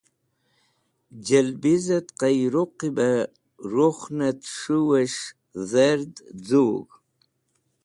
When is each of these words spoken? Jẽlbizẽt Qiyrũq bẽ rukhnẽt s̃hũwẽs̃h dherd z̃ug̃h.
Jẽlbizẽt 1.27 2.07
Qiyrũq 2.19 2.77
bẽ 2.95 3.15
rukhnẽt 3.73 4.39
s̃hũwẽs̃h 4.57 5.23
dherd 5.71 6.13
z̃ug̃h. 6.47 6.91